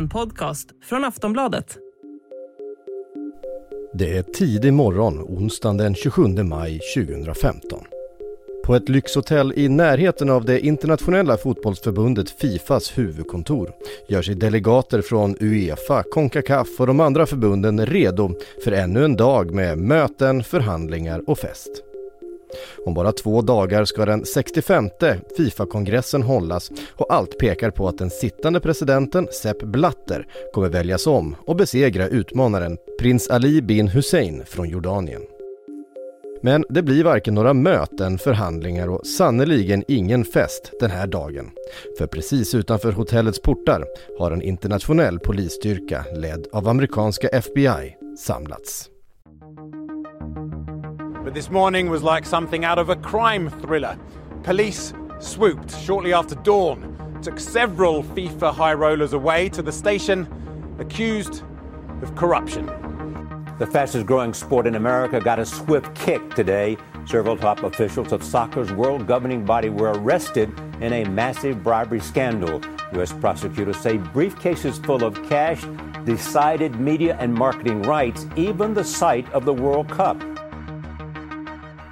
[0.00, 1.78] En podcast från Aftonbladet.
[3.94, 7.84] Det är tidig morgon onsdagen den 27 maj 2015.
[8.64, 13.72] På ett lyxhotell i närheten av det internationella fotbollsförbundet Fifas huvudkontor
[14.08, 19.54] gör sig delegater från Uefa, Concacaf och de andra förbunden redo för ännu en dag
[19.54, 21.89] med möten, förhandlingar och fest.
[22.86, 24.88] Om bara två dagar ska den 65
[25.36, 31.36] Fifa-kongressen hållas och allt pekar på att den sittande presidenten Sepp Blatter kommer väljas om
[31.46, 35.22] och besegra utmanaren prins Ali bin Hussein från Jordanien.
[36.42, 41.50] Men det blir varken några möten, förhandlingar och sannoliken ingen fest den här dagen.
[41.98, 43.86] För precis utanför hotellets portar
[44.18, 48.90] har en internationell polisstyrka ledd av amerikanska FBI samlats.
[51.22, 53.98] But this morning was like something out of a crime thriller.
[54.42, 60.26] Police swooped shortly after dawn, took several FIFA high rollers away to the station,
[60.78, 61.42] accused
[62.00, 62.64] of corruption.
[63.58, 66.78] The fastest growing sport in America got a swift kick today.
[67.04, 70.50] Several top officials of soccer's world governing body were arrested
[70.80, 72.62] in a massive bribery scandal.
[72.94, 73.12] U.S.
[73.12, 75.62] prosecutors say briefcases full of cash
[76.06, 80.18] decided media and marketing rights, even the site of the World Cup.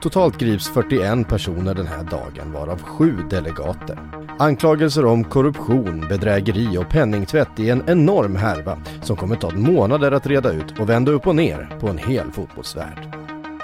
[0.00, 3.98] Totalt grips 41 personer den här dagen, varav sju delegater.
[4.38, 10.26] Anklagelser om korruption, bedrägeri och penningtvätt i en enorm härva som kommer ta månader att
[10.26, 13.16] reda ut och vända upp och ner på en hel fotbollsvärld.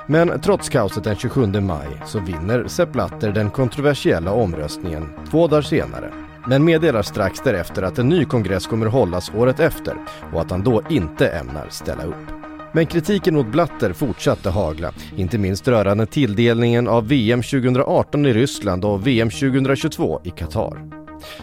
[0.07, 5.63] Men trots kaoset den 27 maj så vinner Sepp Blatter den kontroversiella omröstningen två dagar
[5.63, 6.13] senare.
[6.47, 9.97] Men meddelar strax därefter att en ny kongress kommer hållas året efter
[10.33, 12.44] och att han då inte ämnar ställa upp.
[12.75, 18.85] Men kritiken mot Blatter fortsatte hagla, inte minst rörande tilldelningen av VM 2018 i Ryssland
[18.85, 20.91] och VM 2022 i Qatar.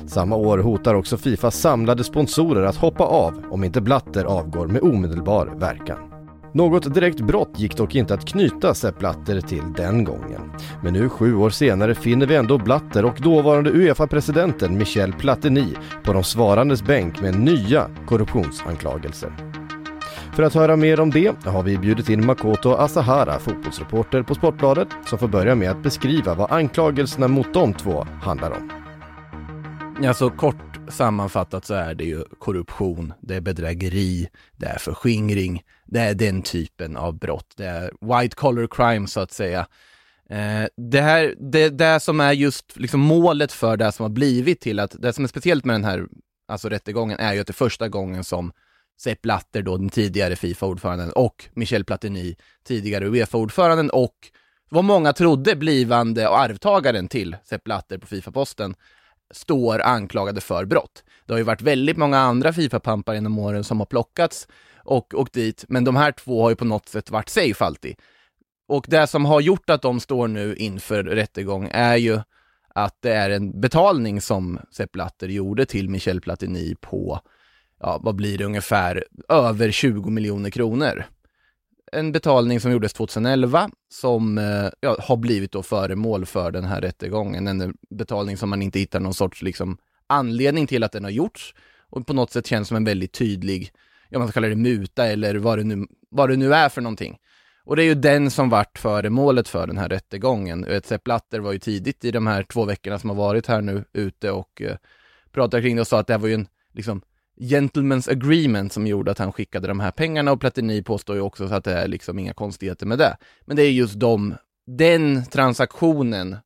[0.08, 4.82] Samma år hotar också Fifas samlade sponsorer att hoppa av om inte Blatter avgår med
[4.82, 5.98] omedelbar verkan.
[6.54, 10.42] Något direkt brott gick dock inte att knyta Sepp Blatter till den gången.
[10.84, 15.67] Men nu sju år senare finner vi ändå Blatter och dåvarande Uefa-presidenten Michel Platini
[16.04, 19.61] på de svarandes bänk med nya korruptionsanklagelser.
[20.36, 24.87] För att höra mer om det har vi bjudit in Makoto Asahara, fotbollsreporter på Sportbladet,
[25.05, 28.71] som får börja med att beskriva vad anklagelserna mot de två handlar om.
[30.08, 34.27] Alltså kort sammanfattat så är det ju korruption, det är bedrägeri,
[34.58, 37.53] det är förskingring, det är den typen av brott.
[37.58, 39.67] Det är white collar crime så att säga.
[40.30, 44.61] Eh, det här, det, det som är just liksom målet för det som har blivit
[44.61, 46.05] till att, det som är speciellt med den här
[46.48, 48.52] alltså rättegången är ju att det är första gången som
[48.98, 54.16] Sepp Blatter, då den tidigare Fifa-ordföranden, och Michel Platini, tidigare Uefa-ordföranden och
[54.70, 58.76] vad många trodde blivande arvtagaren till Sepp Blatter på Fifa-posten,
[59.34, 61.04] står anklagade för brott.
[61.26, 64.48] Det har ju varit väldigt många andra Fifa-pampar genom åren som har plockats
[64.84, 67.96] och åkt dit, men de här två har ju på något sätt varit safe alltid.
[68.68, 72.20] Och det som har gjort att de står nu inför rättegång är ju
[72.76, 77.20] att det är en betalning som Sepp Blatter gjorde till Michel Platini på
[77.81, 81.03] ja, vad blir det ungefär, över 20 miljoner kronor.
[81.92, 86.81] En betalning som gjordes 2011 som eh, ja, har blivit då föremål för den här
[86.81, 87.47] rättegången.
[87.47, 89.77] En betalning som man inte hittar någon sorts liksom,
[90.08, 91.53] anledning till att den har gjorts
[91.89, 93.71] och på något sätt känns som en väldigt tydlig,
[94.09, 96.81] ja man ska kalla det muta eller vad det nu, vad det nu är för
[96.81, 97.17] någonting.
[97.63, 100.81] Och det är ju den som vart föremålet för den här rättegången.
[100.83, 103.83] Sepp Blatter var ju tidigt i de här två veckorna som har varit här nu
[103.93, 104.75] ute och eh,
[105.31, 107.02] pratade kring det och sa att det här var ju en liksom,
[107.39, 111.45] gentleman's agreement som gjorde att han skickade de här pengarna och Platini påstår ju också
[111.45, 113.17] att det är liksom inga konstigheter med det.
[113.45, 114.36] Men det är just de,
[114.67, 116.37] den transaktionen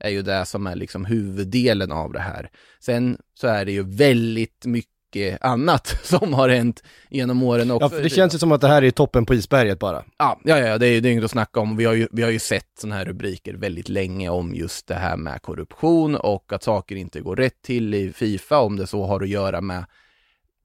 [0.00, 2.50] är ju det som är liksom huvuddelen av det här.
[2.80, 4.88] Sen så är det ju väldigt mycket
[5.40, 7.84] annat som har hänt genom åren också.
[7.84, 10.04] Ja, för det känns ju som att det här är toppen på isberget bara.
[10.18, 11.76] Ja, ja, ja det är ju inget att snacka om.
[11.76, 14.94] Vi har ju, vi har ju sett sådana här rubriker väldigt länge om just det
[14.94, 19.06] här med korruption och att saker inte går rätt till i Fifa, om det så
[19.06, 19.84] har att göra med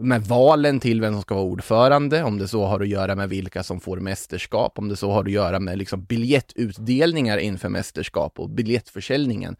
[0.03, 3.29] med valen till vem som ska vara ordförande, om det så har att göra med
[3.29, 8.39] vilka som får mästerskap, om det så har att göra med liksom biljettutdelningar inför mästerskap
[8.39, 9.55] och biljettförsäljningen.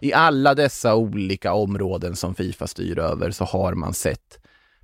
[0.00, 4.38] I alla dessa olika områden som Fifa styr över så har man sett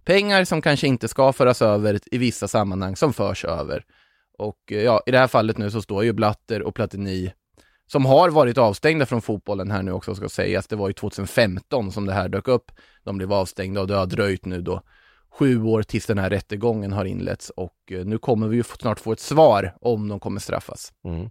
[0.04, 3.84] pengar som kanske inte ska föras över i vissa sammanhang som förs över.
[4.38, 7.32] Och eh, ja, i det här fallet nu så står ju Blatter och Platini
[7.86, 10.66] som har varit avstängda från fotbollen här nu också ska sägas.
[10.66, 12.72] Det var ju 2015 som det här dök upp.
[13.04, 14.82] De blev avstängda och det har dröjt nu då
[15.30, 19.00] sju år tills den här rättegången har inletts och eh, nu kommer vi ju snart
[19.00, 20.92] få ett svar om de kommer straffas.
[21.04, 21.30] Mm.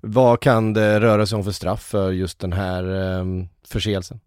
[0.00, 3.24] Vad kan det röra sig om för straff för just den här eh,
[3.68, 4.20] förseelsen?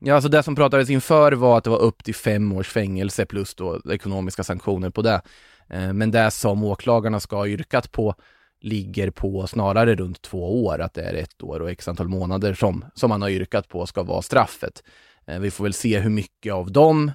[0.00, 3.26] Ja, alltså det som pratades inför var att det var upp till fem års fängelse
[3.26, 5.22] plus då ekonomiska sanktioner på det.
[5.68, 8.14] Eh, men det som åklagarna ska ha yrkat på
[8.60, 12.54] ligger på snarare runt två år, att det är ett år och x antal månader
[12.54, 14.82] som, som man har yrkat på ska vara straffet.
[15.26, 17.10] Eh, vi får väl se hur mycket av de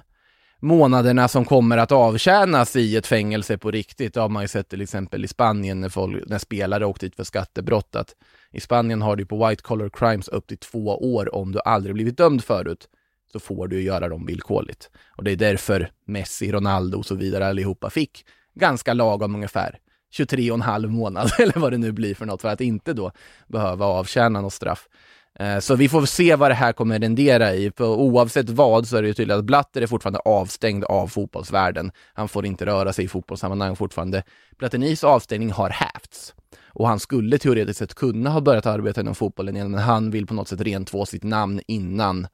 [0.66, 4.14] månaderna som kommer att avtjänas i ett fängelse på riktigt.
[4.14, 7.16] Det har man ju sett till exempel i Spanien när, folk, när spelare åkt dit
[7.16, 7.96] för skattebrott.
[7.96, 8.14] Att
[8.52, 11.94] I Spanien har du på white collar crimes upp till två år om du aldrig
[11.94, 12.88] blivit dömd förut.
[13.32, 14.90] Så får du göra dem villkorligt.
[15.16, 18.24] Och det är därför Messi, Ronaldo och så vidare allihopa fick
[18.54, 19.78] ganska lagom ungefär
[20.10, 22.92] 23 och en halv månad eller vad det nu blir för något för att inte
[22.92, 23.12] då
[23.46, 24.88] behöva avtjäna något straff.
[25.38, 27.72] Eh, så vi får se vad det här kommer rendera i.
[27.76, 31.92] För oavsett vad så är det ju tydligt att Blatter är fortfarande avstängd av fotbollsvärlden.
[32.14, 34.22] Han får inte röra sig i fotbollssammanhang fortfarande.
[34.58, 36.34] Platinis avstängning har hävts.
[36.68, 40.26] Och han skulle teoretiskt sett kunna ha börjat arbeta inom fotbollen igen, men han vill
[40.26, 42.26] på något sätt rentvå sitt namn innan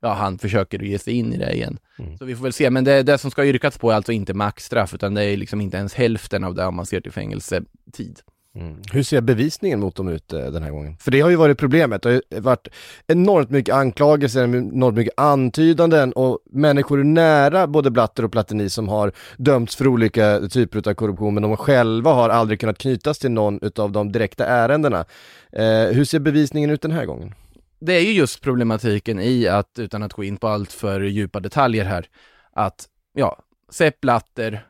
[0.00, 1.78] ja, han försöker ge sig in i det igen.
[1.98, 2.18] Mm.
[2.18, 4.34] Så vi får väl se, men det, det som ska yrkats på är alltså inte
[4.34, 8.20] maxstraff, utan det är liksom inte ens hälften av det om man ser till fängelsetid.
[8.58, 8.76] Mm.
[8.92, 10.96] Hur ser bevisningen mot dem ut eh, den här gången?
[11.00, 12.68] För det har ju varit problemet, det har varit
[13.06, 19.12] enormt mycket anklagelser, enormt mycket antydanden och människor nära både Blatter och Platini som har
[19.36, 23.58] dömts för olika typer av korruption men de själva har aldrig kunnat knytas till någon
[23.62, 25.04] utav de direkta ärendena.
[25.52, 27.34] Eh, hur ser bevisningen ut den här gången?
[27.80, 31.40] Det är ju just problematiken i att, utan att gå in på allt för djupa
[31.40, 32.06] detaljer här,
[32.52, 33.38] att ja,
[33.70, 34.66] Sepp Blatter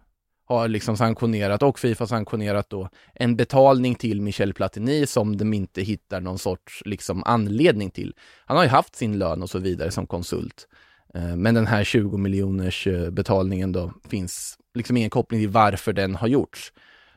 [0.49, 5.83] har liksom sanktionerat och Fifa sanktionerat då en betalning till Michel Platini som de inte
[5.83, 8.15] hittar någon sorts liksom anledning till.
[8.45, 10.69] Han har ju haft sin lön och så vidare som konsult.
[11.15, 15.93] Eh, men den här 20 miljoners eh, betalningen då finns liksom ingen koppling till varför
[15.93, 16.73] den har gjorts.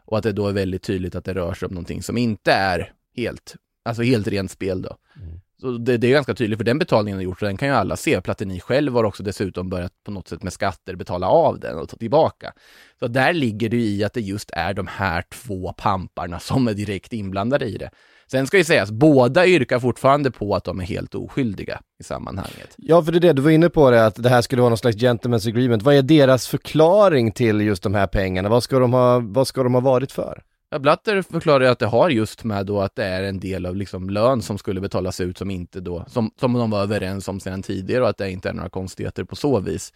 [0.06, 2.51] Och att det då är väldigt tydligt att det rör sig om någonting som inte
[2.51, 3.56] är helt,
[3.86, 4.98] alltså helt rent spel då.
[5.16, 5.42] Mm.
[5.62, 7.74] Så det, det, är ganska tydligt, för den betalningen har gjorts och den kan ju
[7.74, 8.22] alla se.
[8.22, 11.90] Platini själv har också dessutom börjat på något sätt med skatter betala av den och
[11.90, 12.54] ta tillbaka.
[13.00, 16.74] Så där ligger det i att det just är de här två pamparna som är
[16.74, 17.90] direkt inblandade i det.
[18.31, 22.75] Sen ska ju sägas, båda yrkar fortfarande på att de är helt oskyldiga i sammanhanget.
[22.78, 24.69] Ja, för det är det, du var inne på det, att det här skulle vara
[24.69, 25.84] någon slags gentleman's agreement.
[25.84, 28.50] Vad är deras förklaring till just de här pengarna?
[28.50, 30.44] Vad ska de ha, vad ska de ha varit för?
[30.73, 33.75] Ja, Blatter förklarar att det har just med då att det är en del av
[33.75, 37.39] liksom lön som skulle betalas ut som inte då, som, som de var överens om
[37.39, 39.94] sedan tidigare och att det inte är några konstigheter på så vis.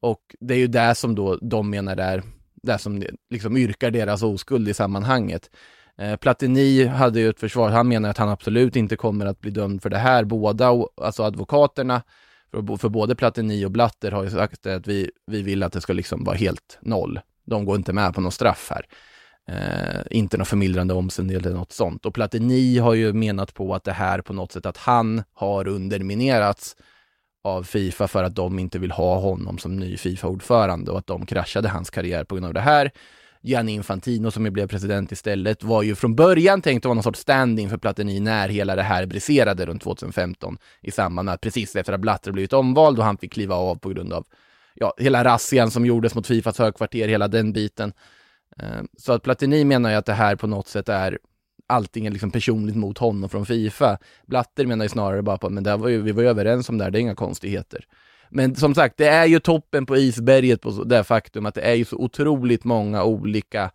[0.00, 2.22] Och det är ju det som då de menar är
[2.62, 5.50] det som liksom yrkar deras oskuld i sammanhanget.
[5.98, 9.50] Eh, Platini hade ju ett försvar, han menar att han absolut inte kommer att bli
[9.50, 10.24] dömd för det här.
[10.24, 12.02] Båda, alltså advokaterna
[12.50, 15.80] för, för både Platini och Blatter har ju sagt att vi, vi vill att det
[15.80, 17.20] ska liksom vara helt noll.
[17.44, 18.86] De går inte med på något straff här.
[19.48, 22.06] Eh, inte någon förmildrande omständighet eller något sånt.
[22.06, 25.68] Och Platini har ju menat på att det här på något sätt att han har
[25.68, 26.76] underminerats
[27.44, 31.26] av Fifa för att de inte vill ha honom som ny Fifa-ordförande och att de
[31.26, 32.90] kraschade hans karriär på grund av det här.
[33.42, 37.02] Gianni Infantino som ju blev president istället var ju från början tänkt att vara någon
[37.02, 41.40] sorts standing för Platini när hela det här briserade runt 2015 i samband med att
[41.40, 44.26] precis efter att Blatter blivit omvald och han fick kliva av på grund av
[44.74, 47.92] ja, hela razzian som gjordes mot Fifas högkvarter, hela den biten.
[48.58, 51.18] Eh, så att Platini menar ju att det här på något sätt är
[51.66, 53.98] allting är liksom personligt mot honom från Fifa.
[54.26, 56.78] Blatter menar ju snarare bara på, men det var ju, vi var ju överens om
[56.78, 57.84] det här, det är inga konstigheter.
[58.30, 61.74] Men som sagt, det är ju toppen på isberget på det faktum att det är
[61.74, 63.70] ju så otroligt många olika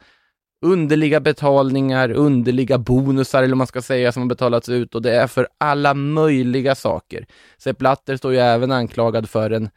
[0.61, 5.15] underliga betalningar, underliga bonusar eller vad man ska säga som har betalats ut och det
[5.15, 7.25] är för alla möjliga saker.
[7.57, 9.69] Sepp Blatter står ju även anklagad för en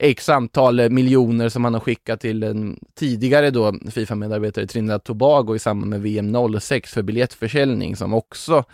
[0.00, 5.58] x antal miljoner som han har skickat till en tidigare då Fifa-medarbetare Trinidad Tobago i
[5.58, 8.64] samband med VM 06 för biljettförsäljning som också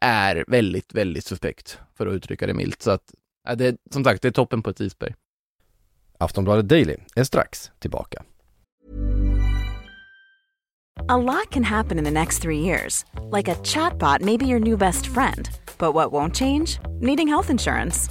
[0.00, 2.82] är väldigt, väldigt suspekt för att uttrycka det milt.
[2.82, 3.14] Så att,
[3.48, 5.14] ja, det, som sagt, det är toppen på ett isberg.
[6.18, 8.22] Aftonbladet Daily är strax tillbaka.
[11.08, 13.04] A lot can happen in the next three years.
[13.30, 15.48] Like a chatbot may be your new best friend.
[15.78, 16.80] But what won't change?
[17.00, 18.10] Needing health insurance.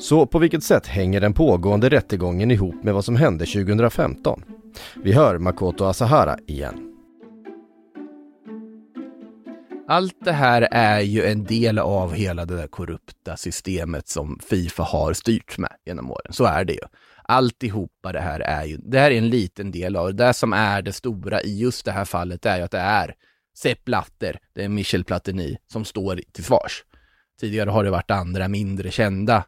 [0.00, 4.44] Så på vilket sätt hänger den pågående rättegången ihop med vad som hände 2015?
[5.02, 6.86] Vi hör Makoto Asahara igen.
[9.88, 14.82] Allt det här är ju en del av hela det där korrupta systemet som Fifa
[14.82, 16.32] har styrt med genom åren.
[16.32, 16.82] Så är det ju.
[17.24, 20.26] Alltihopa det här är ju, det här är en liten del av det.
[20.26, 23.14] Det som är det stora i just det här fallet är ju att det är
[23.54, 26.84] Sepp Blatter, det är Michel Platini, som står till svars.
[27.40, 29.44] Tidigare har det varit andra mindre kända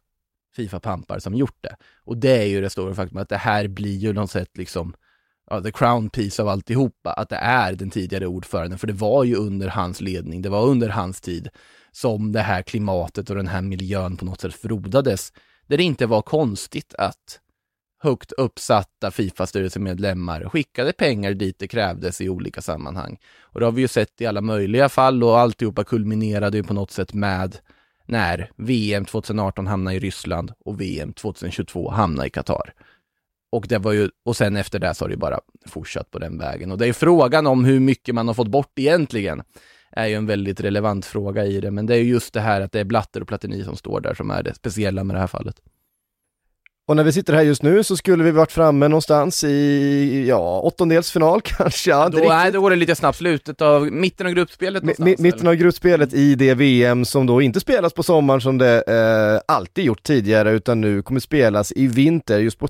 [0.56, 1.76] Fifa-pampar som gjort det.
[2.04, 4.94] Och det är ju det stora faktum att det här blir ju något sätt liksom
[5.50, 9.24] ja, the crown piece av alltihopa, att det är den tidigare ordföranden, för det var
[9.24, 11.48] ju under hans ledning, det var under hans tid
[11.92, 15.32] som det här klimatet och den här miljön på något sätt frodades,
[15.66, 17.40] där det inte var konstigt att
[18.02, 23.18] högt uppsatta Fifa-styrelsemedlemmar skickade pengar dit det krävdes i olika sammanhang.
[23.40, 26.74] Och det har vi ju sett i alla möjliga fall och alltihopa kulminerade ju på
[26.74, 27.58] något sätt med
[28.12, 32.74] när VM 2018 hamnade i Ryssland och VM 2022 hamnade i Qatar.
[33.52, 36.38] Och, det var ju, och sen efter det så har det bara fortsatt på den
[36.38, 36.72] vägen.
[36.72, 39.42] Och det är frågan om hur mycket man har fått bort egentligen.
[39.90, 41.70] är ju en väldigt relevant fråga i det.
[41.70, 44.14] Men det är just det här att det är Blatter och Platini som står där
[44.14, 45.56] som är det speciella med det här fallet.
[46.88, 50.60] Och när vi sitter här just nu så skulle vi varit framme någonstans i, ja,
[50.60, 51.90] åttondelsfinal kanske.
[51.90, 55.48] Ja, då, nej, då går det lite snabbt, slutet av, mitten av gruppspelet någonstans, Mitten
[55.48, 59.84] av gruppspelet i det VM som då inte spelas på sommaren som det eh, alltid
[59.84, 62.68] gjort tidigare utan nu kommer spelas i vinter just på,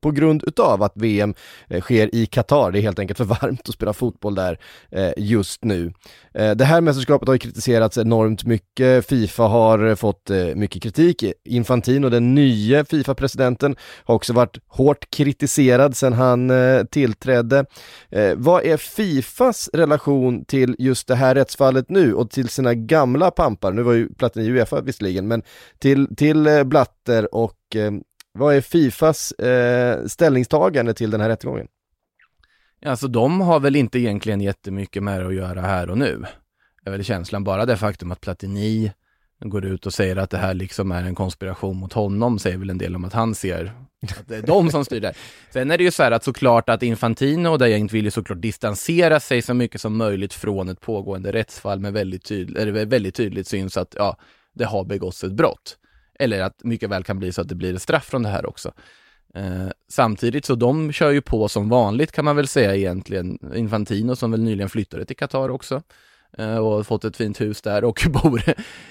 [0.00, 1.34] på grund utav att VM
[1.68, 2.72] eh, sker i Qatar.
[2.72, 4.58] Det är helt enkelt för varmt att spela fotboll där
[4.90, 5.92] eh, just nu.
[6.34, 9.06] Eh, det här mästerskapet har ju kritiserats enormt mycket.
[9.06, 11.24] Fifa har fått mycket kritik.
[11.44, 16.52] Infantino, den nya Fifa-presidenten, har också varit hårt kritiserad sedan han
[16.90, 17.64] tillträdde.
[18.36, 23.72] Vad är Fifas relation till just det här rättsfallet nu och till sina gamla pampar?
[23.72, 25.42] Nu var ju Platini i Uefa visserligen, men
[25.78, 27.76] till, till Blatter och
[28.38, 31.68] vad är Fifas eh, ställningstagande till den här rättegången?
[32.86, 36.24] Alltså de har väl inte egentligen jättemycket med det att göra här och nu.
[36.84, 38.92] Det är väl känslan, bara det faktum att Platini
[39.40, 42.70] går ut och säger att det här liksom är en konspiration mot honom, säger väl
[42.70, 45.14] en del om att han ser att det är de som styr det.
[45.50, 48.40] Sen är det ju så här att såklart att Infantino och Dejang vill ju såklart
[48.40, 53.14] distansera sig så mycket som möjligt från ett pågående rättsfall med väldigt, tydligt, eller väldigt
[53.14, 54.16] tydligt syns att ja,
[54.54, 55.78] det har begåtts ett brott.
[56.18, 58.46] Eller att mycket väl kan bli så att det blir ett straff från det här
[58.46, 58.72] också.
[59.34, 63.38] Eh, samtidigt så de kör ju på som vanligt kan man väl säga egentligen.
[63.54, 65.82] Infantino som väl nyligen flyttade till Qatar också
[66.38, 68.42] eh, och fått ett fint hus där och bor,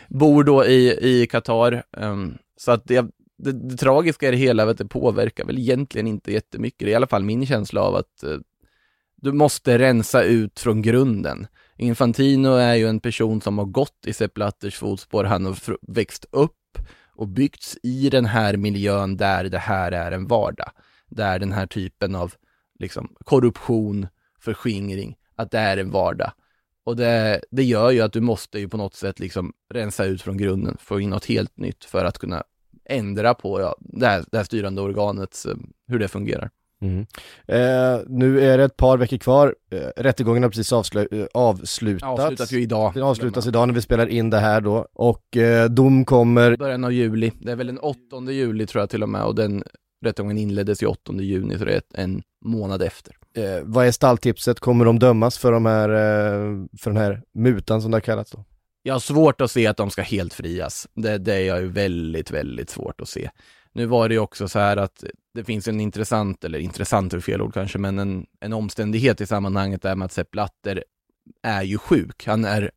[0.08, 1.84] bor då i, i Qatar.
[1.98, 3.06] Ehm, så att det,
[3.38, 6.80] det, det, tragiska i det hela är att det påverkar väl egentligen inte jättemycket.
[6.80, 8.38] Det är i alla fall min känsla av att eh,
[9.22, 11.48] du måste rensa ut från grunden.
[11.78, 15.24] Infantino är ju en person som har gått i Sepp Blatters fotspår.
[15.24, 15.58] Han har
[15.94, 16.54] växt upp
[17.18, 20.72] och byggts i den här miljön där det här är en vardag.
[21.10, 22.34] Där den här typen av
[22.80, 24.08] liksom, korruption,
[24.40, 26.32] förskingring, att det är en vardag.
[26.84, 30.22] Och det, det gör ju att du måste ju på något sätt liksom rensa ut
[30.22, 32.44] från grunden, få in något helt nytt för att kunna
[32.86, 35.56] ändra på ja, det, här, det här styrande organets, eh,
[35.88, 36.50] hur det fungerar.
[36.82, 37.06] Mm.
[37.48, 42.04] Eh, nu är det ett par veckor kvar, eh, rättegången har precis avslu eh, avslutats.
[42.04, 42.94] Avslutas ju idag.
[42.94, 46.58] Den avslutas idag när vi spelar in det här då och eh, dom kommer...
[46.58, 47.98] Början av juli, det är väl den 8
[48.30, 49.64] juli tror jag till och med och den
[50.06, 53.16] rättegången inleddes ju 8 juni så det är en månad efter.
[53.38, 54.60] Eh, vad är stalltipset?
[54.60, 58.32] Kommer de dömas för de här, eh, för den här mutan som det har kallats
[58.32, 58.44] då?
[58.84, 60.88] Jag har svårt att se att de ska helt frias.
[60.94, 63.30] Det, det är jag ju väldigt, väldigt svårt att se.
[63.78, 65.04] Nu var det ju också så här att
[65.34, 69.26] det finns en intressant, eller intressant är fel ord kanske, men en, en omständighet i
[69.26, 70.84] sammanhanget är med att Sepp Blatter
[71.44, 72.26] är ju sjuk.
[72.26, 72.72] Han är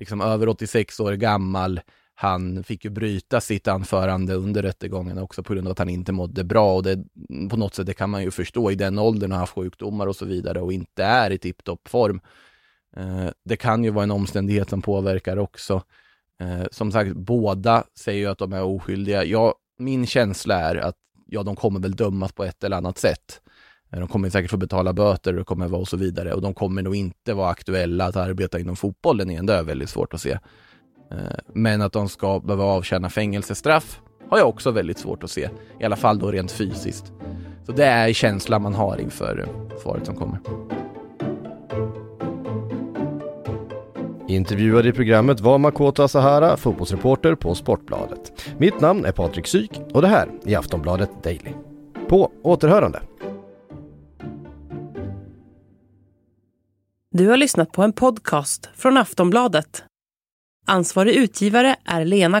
[0.00, 1.80] liksom över 86 år gammal.
[2.14, 6.12] Han fick ju bryta sitt anförande under rättegången också på grund av att han inte
[6.12, 7.04] mådde bra och det,
[7.50, 10.16] på något sätt det kan man ju förstå i den åldern och haft sjukdomar och
[10.16, 12.20] så vidare och inte är i tipptopp form.
[12.96, 15.82] Eh, det kan ju vara en omständighet som påverkar också.
[16.40, 19.24] Eh, som sagt, båda säger ju att de är oskyldiga.
[19.24, 20.96] Jag min känsla är att
[21.26, 23.40] ja, de kommer väl dömas på ett eller annat sätt.
[23.90, 26.82] De kommer säkert få betala böter och kommer vara och så vidare och de kommer
[26.82, 29.46] nog inte vara aktuella att arbeta inom fotbollen igen.
[29.46, 30.38] Det är väldigt svårt att se.
[31.10, 31.18] Eh,
[31.54, 35.48] men att de ska behöva avtjäna fängelsestraff har jag också väldigt svårt att se.
[35.80, 37.12] I alla fall då rent fysiskt.
[37.66, 39.48] Så det är känslan man har inför
[39.82, 40.38] svaret som kommer.
[44.30, 48.44] Intervjuad i programmet var Makota Sahara, fotbollsreporter på Sportbladet.
[48.58, 51.52] Mitt namn är Patrik Syk och det här är Aftonbladet Daily.
[52.08, 53.02] På återhörande.
[57.10, 59.84] Du har lyssnat på en podcast från Aftonbladet.
[60.66, 62.40] Ansvarig utgivare är Lena